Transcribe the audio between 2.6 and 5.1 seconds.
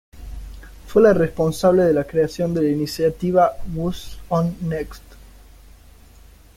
la iniciativa "Who's On Next?